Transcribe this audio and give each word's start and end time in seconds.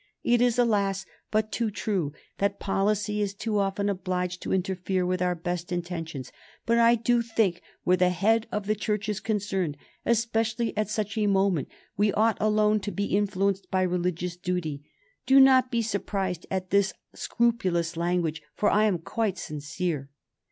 It 0.23 0.41
is, 0.41 0.57
alas! 0.57 1.05
but 1.29 1.51
too 1.51 1.69
true 1.69 2.11
that 2.39 2.59
policy 2.59 3.21
is 3.21 3.35
too 3.35 3.59
often 3.59 3.87
obliged 3.87 4.41
to 4.41 4.51
interfere 4.51 5.05
with 5.05 5.21
our 5.21 5.35
best 5.35 5.71
intentions, 5.71 6.31
but 6.65 6.79
I 6.79 6.95
do 6.95 7.21
think 7.21 7.61
where 7.83 7.97
the 7.97 8.09
head 8.09 8.47
of 8.51 8.65
the 8.65 8.73
Church 8.73 9.07
is 9.07 9.19
concerned, 9.19 9.77
especially 10.03 10.75
at 10.75 10.89
such 10.89 11.19
a 11.19 11.27
moment, 11.27 11.67
we 11.97 12.11
ought 12.13 12.37
alone 12.41 12.79
to 12.79 12.91
be 12.91 13.15
influenced 13.15 13.69
by 13.69 13.83
religious 13.83 14.35
duty. 14.35 14.81
Do 15.27 15.39
not 15.39 15.69
be 15.69 15.83
surprised 15.83 16.47
at 16.49 16.71
this 16.71 16.93
scrupulous 17.13 17.95
language, 17.95 18.41
for 18.55 18.71
I 18.71 18.85
am 18.85 18.97
quite 18.97 19.37
sincere." 19.37 20.09